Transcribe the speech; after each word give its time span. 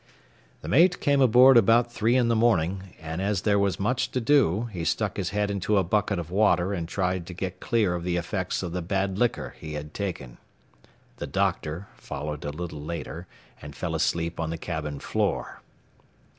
The 0.63 0.67
mate 0.67 0.99
came 0.99 1.21
aboard 1.21 1.57
about 1.57 1.91
three 1.93 2.15
in 2.15 2.27
the 2.27 2.35
morning, 2.35 2.95
and 2.99 3.21
as 3.21 3.43
there 3.43 3.59
was 3.59 3.79
much 3.79 4.09
to 4.13 4.19
do, 4.19 4.63
he 4.73 4.83
stuck 4.83 5.15
his 5.15 5.29
head 5.29 5.51
into 5.51 5.77
a 5.77 5.83
bucket 5.83 6.17
of 6.17 6.31
water 6.31 6.73
and 6.73 6.87
tried 6.87 7.27
to 7.27 7.35
get 7.35 7.59
clear 7.59 7.93
of 7.93 8.03
the 8.03 8.17
effects 8.17 8.63
of 8.63 8.71
the 8.71 8.81
bad 8.81 9.19
liquor 9.19 9.53
he 9.59 9.73
had 9.73 9.93
taken. 9.93 10.39
The 11.17 11.27
"doctor" 11.27 11.85
followed 11.97 12.43
a 12.45 12.49
little 12.49 12.81
later, 12.81 13.27
and 13.61 13.75
fell 13.75 13.93
asleep 13.93 14.39
on 14.39 14.49
the 14.49 14.57
cabin 14.57 14.99
floor. 14.99 15.61